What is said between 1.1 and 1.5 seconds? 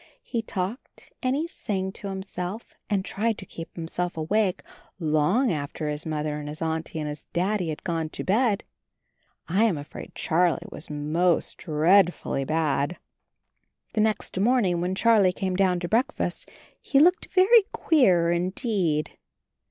and he